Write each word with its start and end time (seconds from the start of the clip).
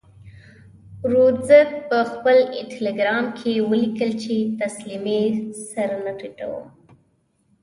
رودز 1.11 1.49
په 1.89 1.97
خپل 2.11 2.37
ټیلګرام 2.71 3.25
کې 3.39 3.51
ولیکل 3.69 4.11
چې 4.23 4.35
تسلیمۍ 4.61 5.23
سر 5.69 5.89
نه 6.03 6.11
ټیټوم. 6.19 6.65